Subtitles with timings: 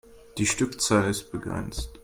[0.39, 1.91] Die Stückzahl ist begrenzt.